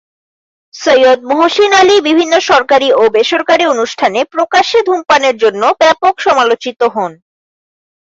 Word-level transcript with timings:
সৈয়দ 0.73 1.19
মহসিন 1.31 1.71
আলী 1.73 1.95
বিভিন্ন 2.01 2.33
সরকারি 2.49 2.89
ও 2.93 3.03
বেসরকারি 3.15 3.65
অনুষ্ঠানে 3.65 4.19
প্রকাশ্যে 4.33 4.79
ধূমপানের 4.87 5.35
জন্য 5.43 5.63
ব্যাপক 5.81 6.13
সমালোচিত 6.25 6.79
হন। 6.95 7.11